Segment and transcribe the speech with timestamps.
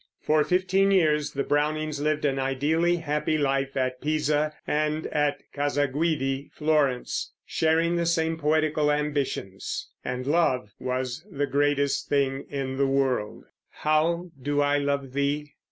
[0.19, 5.87] For fifteen years the Brownings lived an ideally happy life at Pisa, and at Casa
[5.87, 9.91] Guidi, Florence, sharing the same poetical ambitions.
[10.03, 15.53] And love was the greatest thing in the world, How do I love thee?